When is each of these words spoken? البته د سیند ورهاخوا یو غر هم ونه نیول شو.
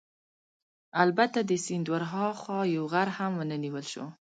البته 1.03 1.39
د 1.43 1.51
سیند 1.65 1.87
ورهاخوا 1.93 2.59
یو 2.75 2.83
غر 2.93 3.07
هم 3.17 3.31
ونه 3.39 3.57
نیول 3.63 3.85
شو. 3.91 4.05